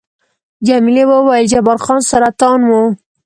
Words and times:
جميلې 0.67 1.03
وويل:، 1.09 1.45
جبار 1.53 1.77
خان 1.85 2.01
سرطان 2.09 2.59
وو؟ 2.69 2.81